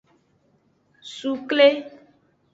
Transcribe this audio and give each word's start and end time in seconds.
Sukle. 1.13 1.69